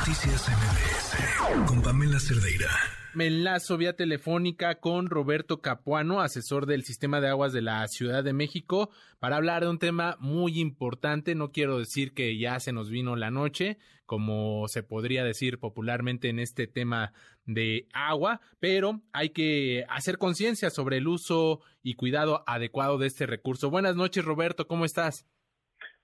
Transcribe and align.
Noticias 0.00 0.48
MBS 0.48 1.68
con 1.68 1.82
Pamela 1.82 2.18
Cerdeira. 2.18 2.70
Me 3.14 3.26
enlazo 3.26 3.76
vía 3.76 3.96
telefónica 3.96 4.76
con 4.76 5.10
Roberto 5.10 5.60
Capuano, 5.60 6.22
asesor 6.22 6.64
del 6.64 6.84
Sistema 6.84 7.20
de 7.20 7.28
Aguas 7.28 7.52
de 7.52 7.60
la 7.60 7.86
Ciudad 7.86 8.24
de 8.24 8.32
México, 8.32 8.88
para 9.18 9.36
hablar 9.36 9.62
de 9.62 9.68
un 9.68 9.78
tema 9.78 10.16
muy 10.18 10.58
importante. 10.58 11.34
No 11.34 11.52
quiero 11.52 11.78
decir 11.78 12.14
que 12.14 12.38
ya 12.38 12.58
se 12.60 12.72
nos 12.72 12.88
vino 12.88 13.14
la 13.14 13.30
noche, 13.30 13.76
como 14.06 14.68
se 14.68 14.82
podría 14.82 15.22
decir 15.22 15.58
popularmente 15.58 16.30
en 16.30 16.38
este 16.38 16.66
tema 16.66 17.12
de 17.44 17.86
agua, 17.92 18.40
pero 18.58 19.02
hay 19.12 19.30
que 19.30 19.84
hacer 19.90 20.16
conciencia 20.16 20.70
sobre 20.70 20.96
el 20.96 21.08
uso 21.08 21.60
y 21.82 21.92
cuidado 21.94 22.42
adecuado 22.46 22.96
de 22.96 23.06
este 23.06 23.26
recurso. 23.26 23.68
Buenas 23.68 23.96
noches, 23.96 24.24
Roberto, 24.24 24.66
¿cómo 24.66 24.86
estás? 24.86 25.28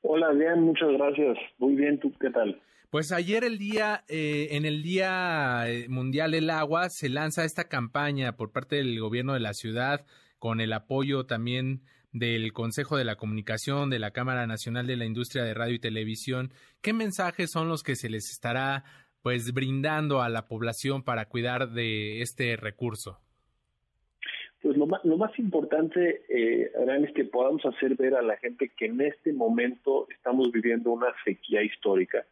Hola, 0.03 0.33
bien, 0.33 0.61
muchas 0.61 0.91
gracias. 0.93 1.39
Muy 1.57 1.77
bien, 1.77 1.99
¿tú 1.99 2.13
qué 2.21 2.29
tal? 2.29 2.61
Pues 2.97 3.13
ayer 3.13 3.45
el 3.45 3.59
día, 3.59 4.05
eh, 4.09 4.49
en 4.53 4.65
el 4.65 4.83
Día 4.83 5.69
eh, 5.69 5.87
Mundial 5.87 6.31
del 6.31 6.49
Agua, 6.49 6.89
se 6.89 7.11
lanza 7.11 7.45
esta 7.45 7.69
campaña 7.69 8.39
por 8.39 8.53
parte 8.53 8.77
del 8.77 8.99
gobierno 8.99 9.35
de 9.35 9.41
la 9.41 9.53
ciudad, 9.53 10.07
con 10.39 10.63
el 10.63 10.73
apoyo 10.73 11.27
también 11.27 11.83
del 12.15 12.55
Consejo 12.55 12.97
de 12.97 13.05
la 13.05 13.17
Comunicación, 13.17 13.91
de 13.91 13.99
la 13.99 14.13
Cámara 14.13 14.47
Nacional 14.47 14.87
de 14.87 14.97
la 14.97 15.05
Industria 15.05 15.45
de 15.45 15.53
Radio 15.53 15.75
y 15.75 15.79
Televisión. 15.79 16.53
¿Qué 16.81 16.95
mensajes 16.95 17.51
son 17.51 17.69
los 17.69 17.83
que 17.83 17.97
se 17.97 18.09
les 18.09 18.31
estará 18.31 18.85
pues 19.21 19.53
brindando 19.53 20.23
a 20.23 20.31
la 20.31 20.47
población 20.47 21.03
para 21.03 21.27
cuidar 21.27 21.73
de 21.73 22.23
este 22.23 22.57
recurso? 22.57 23.21
Pues 24.63 24.75
lo 24.75 24.87
más, 24.87 25.05
lo 25.05 25.19
más 25.19 25.39
importante, 25.39 26.23
eh, 26.31 26.71
es 27.05 27.13
que 27.13 27.27
podamos 27.27 27.63
hacer 27.67 27.95
ver 27.97 28.15
a 28.15 28.23
la 28.23 28.39
gente 28.39 28.71
que 28.75 28.87
en 28.87 29.03
este 29.03 29.35
momento 29.35 30.09
estamos 30.09 30.51
viviendo 30.51 30.93
una 30.93 31.13
sequía 31.27 31.63
histórica 31.63 32.25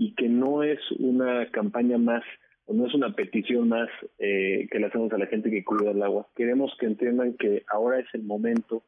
y 0.00 0.14
que 0.14 0.30
no 0.30 0.62
es 0.62 0.80
una 0.92 1.50
campaña 1.50 1.98
más 1.98 2.24
o 2.64 2.72
no 2.72 2.86
es 2.86 2.94
una 2.94 3.12
petición 3.14 3.68
más 3.68 3.90
eh, 4.18 4.66
que 4.70 4.78
le 4.78 4.86
hacemos 4.86 5.12
a 5.12 5.18
la 5.18 5.26
gente 5.26 5.50
que 5.50 5.62
cuida 5.62 5.90
el 5.90 6.02
agua. 6.02 6.26
Queremos 6.34 6.74
que 6.80 6.86
entiendan 6.86 7.34
que 7.34 7.64
ahora 7.68 8.00
es 8.00 8.06
el 8.14 8.22
momento 8.22 8.82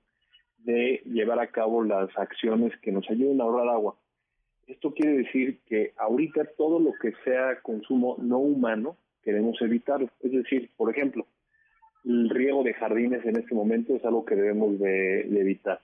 de 0.56 1.02
llevar 1.04 1.38
a 1.38 1.48
cabo 1.48 1.84
las 1.84 2.08
acciones 2.16 2.72
que 2.80 2.92
nos 2.92 3.08
ayuden 3.10 3.42
a 3.42 3.44
ahorrar 3.44 3.68
agua. 3.68 3.96
Esto 4.66 4.94
quiere 4.94 5.18
decir 5.18 5.60
que 5.66 5.92
ahorita 5.98 6.46
todo 6.56 6.80
lo 6.80 6.92
que 6.94 7.12
sea 7.24 7.60
consumo 7.60 8.16
no 8.18 8.38
humano 8.38 8.96
queremos 9.22 9.60
evitarlo. 9.60 10.08
Es 10.20 10.32
decir, 10.32 10.70
por 10.78 10.90
ejemplo, 10.90 11.26
el 12.06 12.30
riego 12.30 12.64
de 12.64 12.72
jardines 12.72 13.22
en 13.26 13.36
este 13.36 13.54
momento 13.54 13.94
es 13.96 14.04
algo 14.06 14.24
que 14.24 14.34
debemos 14.34 14.78
de, 14.78 15.20
evitar. 15.38 15.82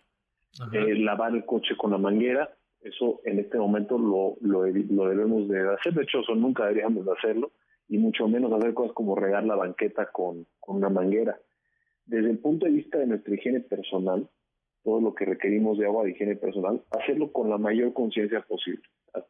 Eh, 0.73 0.95
lavar 0.95 1.35
el 1.35 1.45
coche 1.45 1.77
con 1.77 1.91
la 1.91 1.99
manguera, 1.99 2.51
eso 2.83 3.21
en 3.25 3.39
este 3.39 3.59
momento 3.59 3.99
lo, 3.99 4.37
lo, 4.41 4.63
debemos 4.63 5.49
de 5.49 5.69
hacer. 5.75 5.95
De 5.95 6.03
hecho, 6.03 6.21
eso 6.21 6.35
nunca 6.35 6.67
deberíamos 6.67 7.05
de 7.05 7.13
hacerlo, 7.13 7.53
y 7.89 7.99
mucho 7.99 8.29
menos 8.29 8.53
hacer 8.53 8.75
cosas 8.75 8.93
como 8.93 9.17
regar 9.17 9.45
la 9.45 9.57
banqueta 9.57 10.11
con, 10.13 10.47
con 10.61 10.77
una 10.77 10.89
manguera. 10.89 11.39
Desde 12.07 12.31
el 12.31 12.39
punto 12.39 12.67
de 12.67 12.73
vista 12.73 12.99
de 12.99 13.07
nuestra 13.07 13.35
higiene 13.35 13.61
personal, 13.61 14.29
todo 14.83 15.01
lo 15.01 15.15
que 15.15 15.25
requerimos 15.25 15.79
de 15.79 15.87
agua 15.87 16.05
de 16.05 16.11
higiene 16.13 16.37
personal, 16.37 16.83
hacerlo 16.91 17.33
con 17.33 17.51
la 17.51 17.59
mayor 17.59 17.93
conciencia 17.93 18.41
posible. 18.43 18.83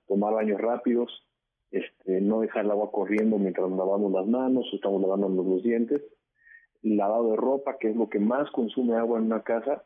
Tomar 0.07 0.35
baños 0.35 0.61
rápidos, 0.61 1.27
este, 1.71 2.21
no 2.21 2.41
dejar 2.41 2.65
el 2.65 2.71
agua 2.71 2.91
corriendo 2.91 3.39
mientras 3.39 3.71
lavamos 3.71 4.13
las 4.13 4.27
manos 4.27 4.67
o 4.73 4.77
estamos 4.77 5.01
lavándonos 5.03 5.47
los 5.47 5.63
dientes, 5.63 6.03
lavado 6.83 7.33
de 7.33 7.37
ropa, 7.37 7.77
que 7.79 7.91
es 7.91 7.97
lo 7.97 8.09
que 8.09 8.19
más 8.19 8.51
consume 8.53 8.97
agua 8.97 9.19
en 9.19 9.27
una 9.27 9.43
casa, 9.43 9.85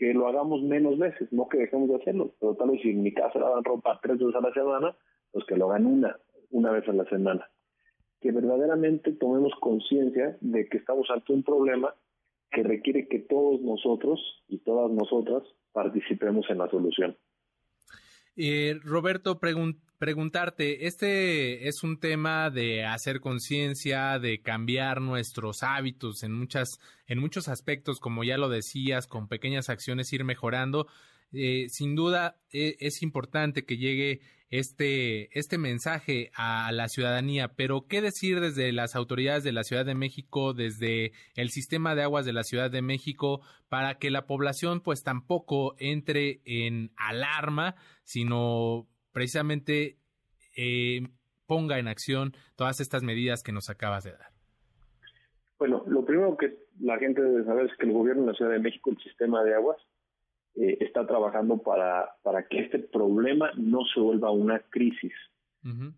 que 0.00 0.14
lo 0.14 0.26
hagamos 0.28 0.62
menos 0.62 0.98
veces, 0.98 1.30
no 1.30 1.46
que 1.46 1.58
dejemos 1.58 1.90
de 1.90 1.96
hacerlo, 1.96 2.32
pero 2.40 2.54
tal 2.54 2.70
vez 2.70 2.80
si 2.80 2.88
en 2.88 3.02
mi 3.02 3.12
casa 3.12 3.38
lavan 3.38 3.62
ropa 3.62 4.00
tres 4.02 4.16
veces 4.16 4.34
a 4.34 4.40
la 4.40 4.50
semana, 4.54 4.96
pues 5.30 5.44
que 5.44 5.58
lo 5.58 5.70
hagan 5.70 5.84
una, 5.84 6.16
una 6.50 6.70
vez 6.70 6.88
a 6.88 6.94
la 6.94 7.04
semana. 7.04 7.46
Que 8.18 8.32
verdaderamente 8.32 9.12
tomemos 9.12 9.52
conciencia 9.60 10.38
de 10.40 10.66
que 10.70 10.78
estamos 10.78 11.06
ante 11.10 11.34
un 11.34 11.42
problema 11.42 11.94
que 12.50 12.62
requiere 12.62 13.08
que 13.08 13.18
todos 13.18 13.60
nosotros 13.60 14.18
y 14.48 14.60
todas 14.60 14.90
nosotras 14.90 15.42
participemos 15.74 16.48
en 16.48 16.56
la 16.56 16.70
solución. 16.70 17.14
Eh, 18.36 18.78
Roberto, 18.82 19.38
preguntarte, 19.38 20.86
este 20.86 21.68
es 21.68 21.82
un 21.82 21.98
tema 21.98 22.48
de 22.50 22.84
hacer 22.84 23.20
conciencia, 23.20 24.18
de 24.18 24.40
cambiar 24.40 25.00
nuestros 25.00 25.62
hábitos 25.62 26.22
en 26.22 26.32
muchas, 26.32 26.78
en 27.06 27.18
muchos 27.18 27.48
aspectos, 27.48 28.00
como 28.00 28.24
ya 28.24 28.38
lo 28.38 28.48
decías, 28.48 29.06
con 29.06 29.28
pequeñas 29.28 29.68
acciones 29.68 30.12
ir 30.12 30.24
mejorando. 30.24 30.86
Eh, 31.32 31.66
sin 31.68 31.94
duda 31.94 32.36
e, 32.52 32.76
es 32.80 33.02
importante 33.02 33.64
que 33.64 33.76
llegue 33.76 34.20
este, 34.50 35.38
este 35.38 35.58
mensaje 35.58 36.30
a 36.34 36.70
la 36.72 36.88
ciudadanía, 36.88 37.52
pero 37.56 37.86
¿qué 37.88 38.02
decir 38.02 38.40
desde 38.40 38.72
las 38.72 38.96
autoridades 38.96 39.44
de 39.44 39.52
la 39.52 39.62
Ciudad 39.62 39.86
de 39.86 39.94
México, 39.94 40.54
desde 40.54 41.12
el 41.36 41.50
sistema 41.50 41.94
de 41.94 42.02
aguas 42.02 42.26
de 42.26 42.32
la 42.32 42.42
Ciudad 42.42 42.70
de 42.70 42.82
México, 42.82 43.42
para 43.68 43.98
que 43.98 44.10
la 44.10 44.26
población 44.26 44.80
pues 44.80 45.04
tampoco 45.04 45.76
entre 45.78 46.40
en 46.44 46.90
alarma, 46.96 47.76
sino 48.02 48.88
precisamente 49.12 49.98
eh, 50.56 51.02
ponga 51.46 51.78
en 51.78 51.86
acción 51.86 52.32
todas 52.56 52.80
estas 52.80 53.04
medidas 53.04 53.44
que 53.44 53.52
nos 53.52 53.70
acabas 53.70 54.02
de 54.02 54.12
dar? 54.12 54.32
Bueno, 55.60 55.84
lo 55.86 56.04
primero 56.04 56.36
que 56.36 56.58
la 56.80 56.98
gente 56.98 57.22
debe 57.22 57.44
saber 57.44 57.66
es 57.66 57.76
que 57.76 57.86
el 57.86 57.92
gobierno 57.92 58.22
de 58.22 58.28
la 58.32 58.34
Ciudad 58.34 58.50
de 58.50 58.58
México, 58.58 58.90
el 58.90 58.98
sistema 58.98 59.44
de 59.44 59.54
aguas, 59.54 59.76
eh, 60.56 60.78
está 60.80 61.06
trabajando 61.06 61.58
para, 61.58 62.10
para 62.22 62.46
que 62.46 62.60
este 62.60 62.78
problema 62.78 63.50
no 63.56 63.84
se 63.94 64.00
vuelva 64.00 64.30
una 64.30 64.58
crisis. 64.58 65.12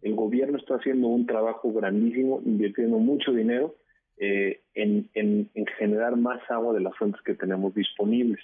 El 0.03 0.17
gobierno 0.17 0.59
está 0.59 0.75
haciendo 0.75 1.07
un 1.07 1.25
trabajo 1.25 1.73
grandísimo, 1.73 2.43
invirtiendo 2.45 2.99
mucho 2.99 3.31
dinero 3.31 3.77
eh, 4.17 4.63
en, 4.75 5.09
en, 5.15 5.49
generar 5.79 6.17
más 6.17 6.41
agua 6.51 6.75
de 6.75 6.81
las 6.81 6.97
fuentes 6.97 7.23
que 7.23 7.35
tenemos 7.35 7.73
disponibles. 7.73 8.41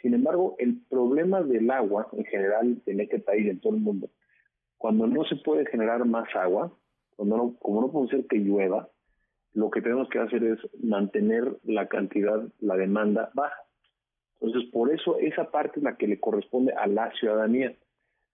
Sin 0.00 0.14
embargo, 0.14 0.54
el 0.60 0.80
problema 0.88 1.42
del 1.42 1.68
agua 1.70 2.08
en 2.12 2.24
general 2.26 2.80
en 2.86 3.00
este 3.00 3.18
país, 3.18 3.48
en 3.48 3.58
todo 3.58 3.74
el 3.74 3.80
mundo, 3.80 4.08
cuando 4.78 5.08
no 5.08 5.24
se 5.24 5.34
puede 5.36 5.66
generar 5.66 6.04
más 6.04 6.28
agua, 6.36 6.72
cuando 7.16 7.36
no, 7.36 7.56
como 7.58 7.80
no 7.80 7.90
puede 7.90 8.08
ser 8.08 8.26
que 8.26 8.38
llueva, 8.38 8.88
lo 9.52 9.70
que 9.70 9.80
tenemos 9.80 10.08
que 10.10 10.18
hacer 10.18 10.44
es 10.44 10.58
mantener 10.82 11.56
la 11.64 11.88
cantidad, 11.88 12.46
la 12.60 12.76
demanda 12.76 13.30
baja. 13.34 13.65
Entonces, 14.40 14.70
por 14.70 14.92
eso 14.92 15.18
esa 15.18 15.50
parte 15.50 15.80
es 15.80 15.84
la 15.84 15.96
que 15.96 16.06
le 16.06 16.20
corresponde 16.20 16.72
a 16.72 16.86
la 16.86 17.10
ciudadanía. 17.12 17.74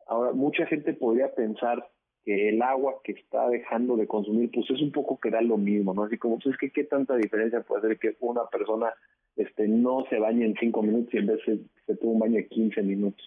Ahora, 0.07 0.33
mucha 0.33 0.67
gente 0.67 0.95
podría 0.95 1.35
pensar 1.35 1.89
que 2.25 2.49
el 2.49 2.63
agua 2.63 3.01
que 3.05 3.13
está 3.13 3.49
dejando 3.49 3.97
de 3.97 4.07
consumir, 4.07 4.51
pues 4.53 4.71
es 4.71 4.81
un 4.81 4.93
poco 4.93 5.19
que 5.19 5.31
da 5.31 5.41
lo 5.41 5.57
mismo, 5.57 5.95
¿no? 5.95 6.05
Así 6.05 6.19
como, 6.19 6.39
pues 6.39 6.55
es 6.55 6.59
que 6.59 6.71
qué 6.71 6.85
tanta 6.85 7.17
diferencia 7.17 7.63
puede 7.63 7.87
hacer 7.87 7.99
que 7.99 8.17
una 8.21 8.45
persona 8.47 8.93
este 9.37 9.67
no 9.67 10.05
se 10.11 10.19
bañe 10.19 10.45
en 10.45 10.55
cinco 10.61 10.83
minutos 10.83 11.13
y 11.15 11.19
en 11.19 11.27
vez 11.27 11.41
se, 11.45 11.59
se 11.87 11.97
tuvo 11.97 12.13
un 12.13 12.19
baño 12.19 12.37
de 12.37 12.49
15 12.49 12.83
minutos. 12.83 13.25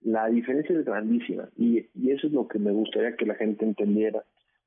La 0.00 0.28
diferencia 0.28 0.78
es 0.78 0.84
grandísima 0.84 1.48
y, 1.56 1.78
eso 2.10 2.26
es 2.26 2.32
lo 2.32 2.46
que 2.46 2.58
me 2.58 2.70
gustaría 2.70 3.16
que 3.16 3.26
la 3.26 3.34
gente 3.34 3.64
entendiera, 3.64 4.22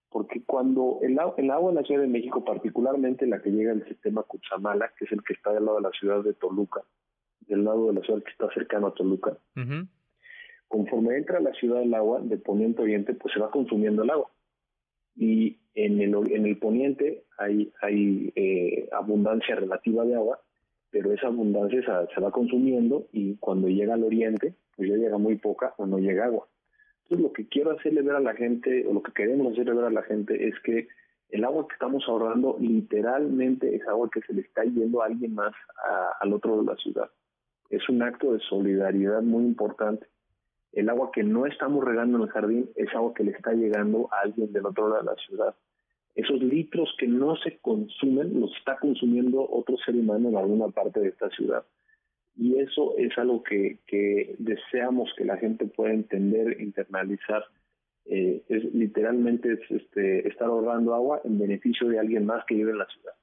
porque 0.09 0.41
cuando 0.43 0.99
el, 1.03 1.17
el 1.37 1.51
agua 1.51 1.69
en 1.69 1.75
la 1.75 1.83
Ciudad 1.83 2.01
de 2.01 2.07
México, 2.07 2.43
particularmente 2.43 3.27
la 3.27 3.41
que 3.41 3.51
llega 3.51 3.73
del 3.73 3.87
sistema 3.87 4.23
Cuchamala, 4.23 4.91
que 4.97 5.05
es 5.05 5.11
el 5.11 5.23
que 5.23 5.33
está 5.33 5.53
del 5.53 5.65
lado 5.65 5.77
de 5.77 5.83
la 5.83 5.91
ciudad 5.91 6.23
de 6.23 6.33
Toluca, 6.33 6.81
del 7.47 7.63
lado 7.63 7.87
de 7.87 7.93
la 7.93 8.01
ciudad 8.01 8.23
que 8.23 8.31
está 8.31 8.49
cercano 8.53 8.87
a 8.87 8.93
Toluca. 8.93 9.37
Conforme 10.67 11.17
entra 11.17 11.37
a 11.37 11.41
la 11.41 11.53
ciudad 11.53 11.81
el 11.81 11.93
agua 11.93 12.19
de 12.21 12.37
poniente 12.37 12.81
a 12.81 12.83
oriente, 12.83 13.13
pues 13.13 13.33
se 13.33 13.39
va 13.39 13.49
consumiendo 13.49 14.03
el 14.03 14.09
agua. 14.09 14.29
Y 15.15 15.57
en 15.73 16.01
el, 16.01 16.13
en 16.31 16.45
el 16.45 16.57
poniente 16.57 17.23
hay, 17.37 17.71
hay 17.81 18.31
eh, 18.35 18.89
abundancia 18.91 19.55
relativa 19.55 20.05
de 20.05 20.15
agua, 20.15 20.39
pero 20.91 21.11
esa 21.11 21.27
abundancia 21.27 21.81
se, 21.81 22.13
se, 22.13 22.21
va 22.21 22.31
consumiendo 22.31 23.07
y 23.11 23.35
cuando 23.37 23.67
llega 23.67 23.93
al 23.93 24.03
oriente, 24.03 24.55
pues 24.75 24.89
ya 24.89 24.95
llega 24.95 25.17
muy 25.17 25.37
poca 25.37 25.73
o 25.77 25.85
no 25.85 25.99
llega 25.99 26.25
agua. 26.25 26.47
Entonces 27.03 27.23
lo 27.23 27.33
que 27.33 27.47
quiero 27.47 27.71
hacerle 27.71 28.01
ver 28.01 28.15
a 28.15 28.19
la 28.19 28.35
gente, 28.35 28.85
o 28.85 28.93
lo 28.93 29.01
que 29.01 29.13
queremos 29.13 29.53
hacerle 29.53 29.73
ver 29.73 29.85
a 29.85 29.89
la 29.89 30.03
gente 30.03 30.47
es 30.47 30.59
que 30.59 30.87
el 31.29 31.43
agua 31.43 31.67
que 31.67 31.73
estamos 31.73 32.03
ahorrando 32.07 32.57
literalmente 32.59 33.75
es 33.75 33.87
agua 33.87 34.09
que 34.11 34.21
se 34.21 34.33
le 34.33 34.41
está 34.41 34.63
yendo 34.63 35.01
a 35.01 35.05
alguien 35.05 35.33
más 35.33 35.53
al 36.21 36.33
otro 36.33 36.51
lado 36.51 36.63
de 36.63 36.71
la 36.71 36.77
ciudad 36.77 37.09
es 37.69 37.87
un 37.89 38.01
acto 38.01 38.33
de 38.33 38.39
solidaridad 38.39 39.21
muy 39.21 39.43
importante. 39.43 40.07
El 40.73 40.89
agua 40.89 41.11
que 41.13 41.23
no 41.23 41.45
estamos 41.45 41.83
regando 41.83 42.17
en 42.17 42.23
el 42.23 42.29
jardín 42.29 42.69
es 42.75 42.93
agua 42.93 43.13
que 43.13 43.23
le 43.23 43.31
está 43.31 43.53
llegando 43.53 44.09
a 44.11 44.21
alguien 44.21 44.51
del 44.51 44.65
otro 44.65 44.89
lado 44.89 45.01
de 45.01 45.05
la 45.05 45.15
ciudad. 45.15 45.55
Esos 46.15 46.41
litros 46.41 46.93
que 46.97 47.07
no 47.07 47.35
se 47.37 47.57
consumen 47.59 48.39
los 48.39 48.55
está 48.57 48.77
consumiendo 48.77 49.47
otro 49.49 49.77
ser 49.77 49.95
humano 49.95 50.29
en 50.29 50.37
alguna 50.37 50.67
parte 50.69 50.99
de 50.99 51.09
esta 51.09 51.29
ciudad. 51.29 51.63
Y 52.35 52.59
eso 52.59 52.95
es 52.97 53.17
algo 53.17 53.43
que, 53.43 53.79
que 53.87 54.35
deseamos 54.37 55.09
que 55.17 55.25
la 55.25 55.37
gente 55.37 55.65
pueda 55.65 55.93
entender, 55.93 56.61
internalizar. 56.61 57.43
Eh, 58.05 58.43
es 58.47 58.63
literalmente 58.73 59.53
es, 59.53 59.71
este, 59.71 60.27
estar 60.27 60.47
ahorrando 60.47 60.93
agua 60.93 61.21
en 61.23 61.39
beneficio 61.39 61.87
de 61.87 61.99
alguien 61.99 62.25
más 62.25 62.45
que 62.45 62.55
vive 62.55 62.71
en 62.71 62.77
la 62.77 62.87
ciudad. 62.87 63.13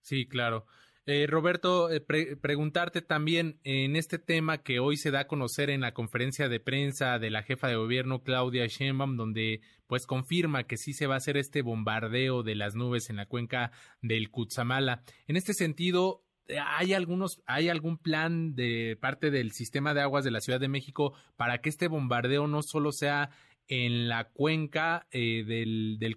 Sí, 0.00 0.26
claro. 0.26 0.64
Eh, 1.12 1.26
Roberto, 1.26 1.90
eh, 1.90 2.00
preguntarte 2.00 3.02
también 3.02 3.58
en 3.64 3.96
este 3.96 4.20
tema 4.20 4.58
que 4.58 4.78
hoy 4.78 4.96
se 4.96 5.10
da 5.10 5.22
a 5.22 5.26
conocer 5.26 5.68
en 5.68 5.80
la 5.80 5.92
conferencia 5.92 6.48
de 6.48 6.60
prensa 6.60 7.18
de 7.18 7.30
la 7.30 7.42
jefa 7.42 7.66
de 7.66 7.74
gobierno 7.74 8.22
Claudia 8.22 8.68
Sheinbaum, 8.68 9.16
donde 9.16 9.60
pues 9.88 10.06
confirma 10.06 10.68
que 10.68 10.76
sí 10.76 10.92
se 10.92 11.08
va 11.08 11.14
a 11.14 11.16
hacer 11.16 11.36
este 11.36 11.62
bombardeo 11.62 12.44
de 12.44 12.54
las 12.54 12.76
nubes 12.76 13.10
en 13.10 13.16
la 13.16 13.26
cuenca 13.26 13.72
del 14.00 14.30
Cutzamala. 14.30 15.02
En 15.26 15.36
este 15.36 15.52
sentido, 15.52 16.22
¿hay 16.64 16.94
algunos, 16.94 17.42
hay 17.44 17.70
algún 17.70 17.98
plan 17.98 18.54
de 18.54 18.96
parte 19.00 19.32
del 19.32 19.50
sistema 19.50 19.94
de 19.94 20.02
aguas 20.02 20.22
de 20.22 20.30
la 20.30 20.40
Ciudad 20.40 20.60
de 20.60 20.68
México 20.68 21.14
para 21.34 21.60
que 21.60 21.70
este 21.70 21.88
bombardeo 21.88 22.46
no 22.46 22.62
solo 22.62 22.92
sea 22.92 23.30
en 23.66 24.08
la 24.08 24.28
cuenca 24.30 25.08
eh, 25.10 25.42
del, 25.44 25.96
del 25.98 26.16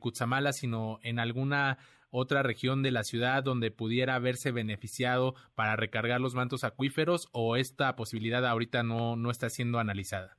sino 0.51 0.99
en 1.01 1.17
alguna 1.17 1.79
otra 2.13 2.43
región 2.43 2.83
de 2.83 2.91
la 2.91 3.03
ciudad 3.03 3.43
donde 3.43 3.71
pudiera 3.71 4.13
haberse 4.13 4.51
beneficiado 4.51 5.33
para 5.55 5.75
recargar 5.75 6.21
los 6.21 6.35
mantos 6.35 6.63
acuíferos 6.63 7.27
o 7.33 7.55
esta 7.55 7.95
posibilidad 7.95 8.45
ahorita 8.45 8.83
no, 8.83 9.15
no 9.15 9.31
está 9.31 9.49
siendo 9.49 9.79
analizada? 9.79 10.37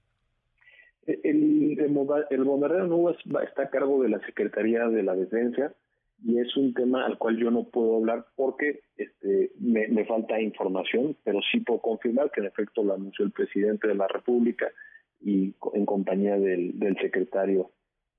El, 1.04 1.76
el, 1.80 2.44
bombardeo 2.44 2.86
no 2.86 3.10
está 3.10 3.64
a 3.64 3.70
cargo 3.70 4.02
de 4.04 4.08
la 4.08 4.20
Secretaría 4.20 4.86
de 4.86 5.02
la 5.02 5.16
Defensa 5.16 5.74
y 6.24 6.38
es 6.38 6.56
un 6.56 6.72
tema 6.74 7.04
al 7.04 7.18
cual 7.18 7.38
yo 7.38 7.50
no 7.50 7.64
puedo 7.64 7.96
hablar 7.96 8.24
porque 8.36 8.82
este, 8.96 9.50
me, 9.58 10.04
falta 10.06 10.40
información, 10.40 11.16
pero 11.24 11.40
sí 11.50 11.58
puedo 11.58 11.80
confirmar 11.80 12.30
que 12.30 12.40
en 12.40 12.46
efecto 12.46 12.84
lo 12.84 12.94
anunció 12.94 13.24
el 13.24 13.32
presidente 13.32 13.88
de 13.88 13.96
la 13.96 14.06
República 14.06 14.70
y 15.20 15.54
en 15.74 15.86
compañía 15.86 16.38
del, 16.38 16.78
secretario 17.02 17.72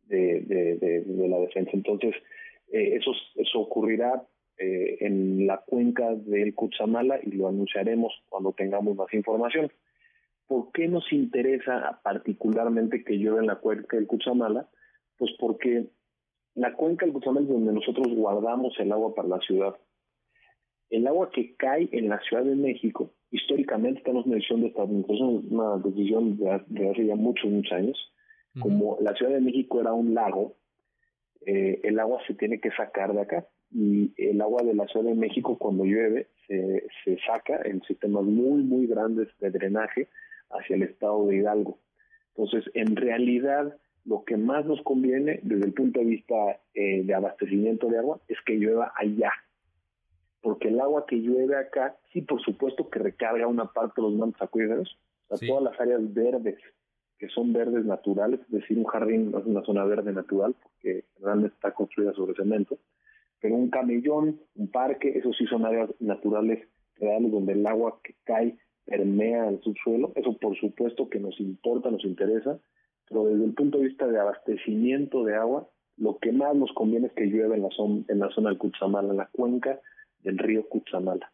de 0.07 1.05
la 1.07 1.39
Defensa. 1.39 1.71
Entonces, 1.73 2.13
eh, 2.71 2.95
eso, 2.95 3.11
eso 3.35 3.59
ocurrirá 3.59 4.25
eh, 4.57 4.97
en 5.01 5.47
la 5.47 5.57
cuenca 5.65 6.15
del 6.15 6.55
Cutzamala 6.55 7.19
y 7.21 7.31
lo 7.31 7.47
anunciaremos 7.47 8.13
cuando 8.29 8.53
tengamos 8.53 8.95
más 8.95 9.13
información. 9.13 9.71
¿Por 10.47 10.71
qué 10.71 10.87
nos 10.87 11.11
interesa 11.11 11.99
particularmente 12.03 13.03
que 13.03 13.15
llueva 13.15 13.39
en 13.39 13.47
la 13.47 13.55
cuenca 13.57 13.97
del 13.97 14.07
Cutzamala? 14.07 14.69
Pues 15.17 15.31
porque 15.39 15.87
la 16.53 16.73
cuenca 16.73 17.05
del 17.05 17.13
Cutzamala 17.13 17.45
es 17.45 17.51
donde 17.51 17.73
nosotros 17.73 18.07
guardamos 18.15 18.73
el 18.79 18.91
agua 18.91 19.13
para 19.13 19.27
la 19.27 19.39
ciudad. 19.39 19.75
El 20.89 21.07
agua 21.07 21.31
que 21.31 21.55
cae 21.55 21.89
en 21.91 22.09
la 22.09 22.19
Ciudad 22.21 22.43
de 22.43 22.55
México, 22.55 23.11
históricamente 23.31 24.01
tenemos 24.01 24.25
una 24.25 24.35
decisión 24.35 24.61
de 24.61 24.67
esta, 24.67 24.83
una 24.83 25.77
decisión 25.77 26.37
de, 26.37 26.61
de 26.67 26.89
hace 26.91 27.05
ya 27.07 27.15
muchos, 27.15 27.49
muchos 27.51 27.73
años, 27.73 28.13
como 28.61 28.97
la 29.01 29.13
Ciudad 29.15 29.33
de 29.33 29.41
México 29.41 29.81
era 29.81 29.91
un 29.91 30.13
lago, 30.13 30.55
eh, 31.45 31.79
el 31.83 31.99
agua 31.99 32.19
se 32.27 32.33
tiene 32.33 32.59
que 32.59 32.71
sacar 32.71 33.13
de 33.13 33.21
acá 33.21 33.47
y 33.71 34.13
el 34.17 34.41
agua 34.41 34.63
de 34.63 34.73
la 34.73 34.87
Ciudad 34.87 35.05
de 35.05 35.15
México 35.15 35.57
cuando 35.57 35.85
llueve 35.85 36.27
se, 36.47 36.87
se 37.03 37.17
saca 37.25 37.61
en 37.65 37.81
sistemas 37.83 38.23
muy 38.23 38.63
muy 38.63 38.87
grandes 38.87 39.27
de 39.39 39.51
drenaje 39.51 40.07
hacia 40.49 40.75
el 40.75 40.83
estado 40.83 41.27
de 41.27 41.37
Hidalgo. 41.37 41.79
Entonces, 42.35 42.69
en 42.73 42.95
realidad, 42.95 43.77
lo 44.05 44.23
que 44.23 44.37
más 44.37 44.65
nos 44.65 44.81
conviene 44.83 45.39
desde 45.43 45.65
el 45.65 45.73
punto 45.73 45.99
de 45.99 46.05
vista 46.05 46.35
eh, 46.73 47.03
de 47.03 47.13
abastecimiento 47.13 47.87
de 47.87 47.99
agua 47.99 48.19
es 48.27 48.37
que 48.45 48.53
llueva 48.53 48.93
allá. 48.95 49.31
Porque 50.41 50.67
el 50.67 50.79
agua 50.79 51.05
que 51.07 51.15
llueve 51.15 51.55
acá, 51.55 51.97
sí, 52.13 52.21
por 52.21 52.41
supuesto 52.41 52.89
que 52.89 52.99
recarga 52.99 53.47
una 53.47 53.71
parte 53.71 53.93
de 53.97 54.07
los 54.07 54.17
mantos 54.17 54.41
acuíferos, 54.41 54.97
todas 55.27 55.63
las 55.63 55.79
áreas 55.79 56.13
verdes 56.13 56.57
que 57.17 57.29
son 57.29 57.53
verdes 57.53 57.85
naturales, 57.85 58.39
es 58.41 58.51
decir, 58.51 58.77
un 58.77 58.85
jardín 58.85 59.31
no 59.31 59.39
es 59.39 59.45
una 59.45 59.63
zona 59.63 59.85
verde 59.85 60.11
natural 60.11 60.55
porque 60.61 61.05
realmente 61.19 61.55
está 61.55 61.71
construida 61.71 62.13
sobre 62.13 62.35
cemento, 62.35 62.77
pero 63.39 63.55
un 63.55 63.69
camellón, 63.69 64.39
un 64.55 64.71
parque, 64.71 65.17
eso 65.17 65.31
sí 65.33 65.45
son 65.45 65.65
áreas 65.65 65.89
naturales 65.99 66.67
reales 66.97 67.31
donde 67.31 67.53
el 67.53 67.65
agua 67.65 67.99
que 68.03 68.15
cae 68.23 68.57
permea 68.85 69.49
el 69.49 69.61
subsuelo, 69.61 70.11
eso 70.15 70.37
por 70.37 70.57
supuesto 70.57 71.09
que 71.09 71.19
nos 71.19 71.39
importa, 71.39 71.89
nos 71.89 72.03
interesa, 72.05 72.59
pero 73.07 73.25
desde 73.25 73.45
el 73.45 73.53
punto 73.53 73.77
de 73.77 73.85
vista 73.85 74.07
de 74.07 74.19
abastecimiento 74.19 75.23
de 75.23 75.35
agua, 75.35 75.69
lo 75.97 76.17
que 76.17 76.31
más 76.31 76.55
nos 76.55 76.71
conviene 76.73 77.07
es 77.07 77.13
que 77.13 77.25
llueva 77.25 77.55
en 77.55 77.63
la 77.63 77.69
zona, 77.69 78.03
en 78.07 78.19
la 78.19 78.29
zona 78.29 78.49
del 78.49 78.57
Cutzamala, 78.57 79.09
en 79.11 79.17
la 79.17 79.29
cuenca 79.31 79.79
del 80.19 80.37
río 80.37 80.67
Cutzamala. 80.67 81.31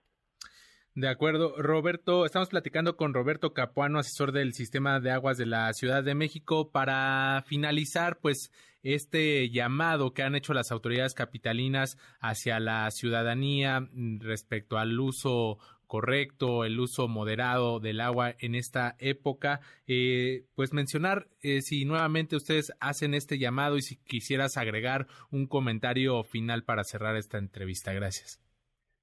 De 0.93 1.07
acuerdo, 1.07 1.55
Roberto, 1.57 2.25
estamos 2.25 2.49
platicando 2.49 2.97
con 2.97 3.13
Roberto 3.13 3.53
Capuano, 3.53 3.99
asesor 3.99 4.33
del 4.33 4.53
sistema 4.53 4.99
de 4.99 5.11
aguas 5.11 5.38
de 5.38 5.45
la 5.45 5.71
Ciudad 5.73 6.03
de 6.03 6.15
México, 6.15 6.69
para 6.69 7.43
finalizar, 7.47 8.19
pues, 8.19 8.51
este 8.83 9.49
llamado 9.49 10.13
que 10.13 10.23
han 10.23 10.35
hecho 10.35 10.53
las 10.53 10.71
autoridades 10.71 11.13
capitalinas 11.13 11.97
hacia 12.19 12.59
la 12.59 12.89
ciudadanía 12.91 13.88
respecto 14.19 14.77
al 14.77 14.99
uso 14.99 15.59
correcto, 15.91 16.63
el 16.63 16.79
uso 16.79 17.07
moderado 17.07 17.79
del 17.79 17.99
agua 17.99 18.33
en 18.39 18.55
esta 18.55 18.95
época. 18.99 19.59
Eh, 19.88 20.45
pues 20.55 20.71
mencionar 20.71 21.27
eh, 21.41 21.61
si 21.61 21.83
nuevamente 21.85 22.38
ustedes 22.38 22.71
hacen 22.79 23.13
este 23.13 23.38
llamado 23.38 23.77
y 23.77 23.81
si 23.81 23.97
quisieras 23.97 24.57
agregar 24.57 25.07
un 25.31 25.47
comentario 25.47 26.23
final 26.23 26.63
para 26.63 26.83
cerrar 26.85 27.17
esta 27.17 27.38
entrevista. 27.38 27.91
Gracias. 27.93 28.41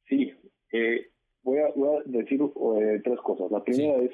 Sí, 0.09 0.33
eh, 0.73 1.11
voy 1.49 1.89
a, 1.89 2.03
decir 2.05 2.41
eh, 2.43 3.01
tres 3.03 3.19
cosas. 3.21 3.51
La 3.51 3.63
primera 3.63 3.97
es, 3.99 4.13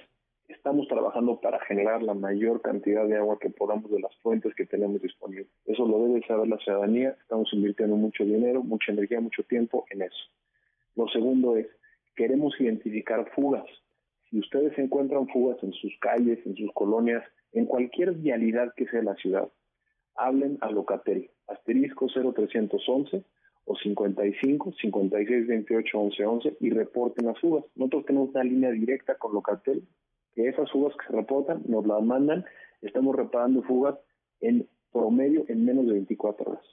estamos 0.49 0.87
trabajando 0.89 1.41
para 1.41 1.61
generar 1.61 2.03
la 2.03 2.15
mayor 2.15 2.61
cantidad 2.63 3.07
de 3.07 3.17
agua 3.17 3.39
que 3.41 3.51
podamos 3.51 3.91
de 3.91 4.01
las 4.01 4.15
fuentes 4.17 4.55
que 4.55 4.67
tenemos 4.67 5.01
disponibles. 5.03 5.49
Eso 5.67 5.87
lo 5.87 6.05
debe 6.07 6.27
saber 6.27 6.49
la 6.49 6.59
ciudadanía. 6.59 7.17
Estamos 7.21 7.53
invirtiendo 7.53 7.97
mucho 7.97 8.25
dinero, 8.25 8.63
mucha 8.63 8.93
energía, 8.93 9.21
mucho 9.21 9.43
tiempo 9.45 9.85
en 9.91 10.03
eso. 10.03 10.25
Lo 10.97 11.09
segundo 11.09 11.57
es, 11.57 11.67
queremos 12.17 12.59
identificar 12.61 13.29
fugas. 13.35 13.67
Si 14.31 14.39
ustedes 14.39 14.77
encuentran 14.79 15.29
fugas 15.29 15.63
en 15.63 15.73
sus 15.73 15.93
calles, 16.01 16.39
en 16.47 16.57
sus 16.57 16.73
colonias, 16.73 17.25
en 17.53 17.67
cualquier 17.67 18.13
vialidad 18.13 18.73
que 18.77 18.87
sea 18.87 19.03
la 19.03 19.15
ciudad, 19.17 19.49
hablen 20.17 20.59
a 20.61 20.71
Locatel, 20.71 21.31
asterisco 21.49 22.07
0311 22.09 23.25
o 23.67 23.77
55 23.77 24.73
56 24.81 25.47
28 25.47 25.99
11 25.99 26.25
11 26.25 26.57
y 26.61 26.71
reporten 26.71 27.27
las 27.27 27.43
uvas. 27.43 27.65
Nosotros 27.75 28.07
tenemos 28.07 28.31
una 28.31 28.45
línea 28.45 28.71
directa 28.71 29.17
con 29.17 29.33
Locatel, 29.33 29.83
que 30.35 30.49
esas 30.49 30.73
uvas 30.75 30.95
que 30.97 31.07
se 31.07 31.13
reportan 31.13 31.63
nos 31.67 31.87
las 31.87 32.03
mandan, 32.03 32.45
estamos 32.83 33.17
reparando 33.17 33.63
fugas 33.63 33.97
en 34.41 34.69
promedio 34.93 35.45
en 35.49 35.65
menos 35.65 35.87
de 35.87 35.93
24 35.93 36.51
horas. 36.51 36.65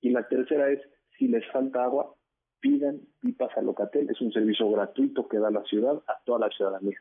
Y 0.00 0.10
la 0.10 0.26
tercera 0.28 0.70
es, 0.70 0.80
si 1.18 1.28
les 1.28 1.46
falta 1.52 1.84
agua, 1.84 2.14
pidan 2.60 3.00
pipas 3.20 3.56
a 3.56 3.62
Locatel, 3.62 4.10
es 4.10 4.20
un 4.20 4.32
servicio 4.32 4.70
gratuito 4.70 5.28
que 5.28 5.38
da 5.38 5.50
la 5.50 5.62
ciudad 5.64 6.02
a 6.06 6.20
toda 6.24 6.40
la 6.40 6.48
ciudadanía. 6.48 6.98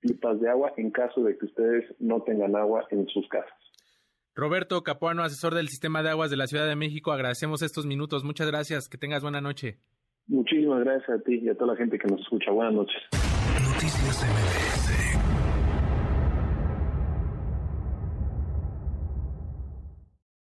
Pipas 0.00 0.40
de 0.40 0.48
agua 0.48 0.72
en 0.76 0.90
caso 0.90 1.22
de 1.22 1.36
que 1.36 1.46
ustedes 1.46 1.84
no 1.98 2.22
tengan 2.22 2.54
agua 2.54 2.86
en 2.90 3.06
sus 3.08 3.26
casas. 3.28 3.58
Roberto 4.36 4.82
Capuano, 4.82 5.22
asesor 5.22 5.54
del 5.54 5.68
Sistema 5.68 6.02
de 6.02 6.10
Aguas 6.10 6.30
de 6.30 6.36
la 6.36 6.46
Ciudad 6.46 6.68
de 6.68 6.76
México, 6.76 7.10
agradecemos 7.10 7.62
estos 7.62 7.86
minutos. 7.86 8.22
Muchas 8.22 8.46
gracias. 8.46 8.86
Que 8.88 8.98
tengas 8.98 9.22
buena 9.22 9.40
noche. 9.40 9.78
Muchísimas 10.28 10.80
gracias 10.80 11.08
a 11.08 11.22
ti 11.22 11.40
y 11.42 11.48
a 11.48 11.54
toda 11.54 11.72
la 11.72 11.76
gente 11.76 11.98
que 11.98 12.06
nos 12.06 12.20
escucha. 12.20 12.50
Buenas 12.50 12.74
noches. 12.74 13.02
Noticias 13.62 14.22
MBS 14.22 15.25